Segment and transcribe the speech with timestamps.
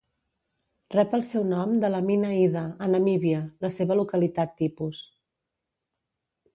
[0.95, 5.07] Rep el seu nom de la mina Ida, a Namíbia, la seva localitat tipus.